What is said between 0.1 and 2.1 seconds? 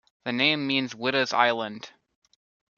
The name means "Witta's island".